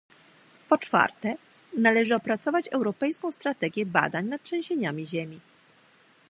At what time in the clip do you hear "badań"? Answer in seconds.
3.85-4.25